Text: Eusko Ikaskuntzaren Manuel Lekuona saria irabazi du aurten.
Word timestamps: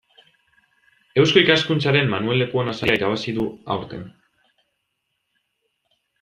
Eusko 1.23 1.41
Ikaskuntzaren 1.43 2.09
Manuel 2.13 2.41
Lekuona 2.43 2.73
saria 2.79 2.97
irabazi 2.99 3.35
du 3.37 3.45
aurten. 3.75 4.09